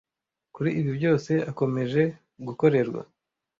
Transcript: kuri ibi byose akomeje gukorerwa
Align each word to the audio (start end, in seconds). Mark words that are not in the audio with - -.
kuri 0.55 0.69
ibi 0.79 0.91
byose 0.97 1.31
akomeje 1.51 2.01
gukorerwa 2.47 3.01